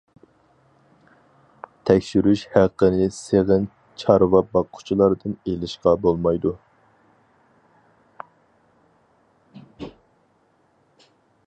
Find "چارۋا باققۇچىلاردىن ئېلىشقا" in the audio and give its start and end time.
4.03-5.95